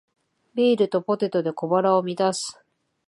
[0.55, 2.59] ビールとポテトで小腹を満たす